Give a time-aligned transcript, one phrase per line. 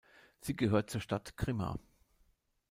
[0.39, 1.77] Sie gehört zur Stadt Grimma.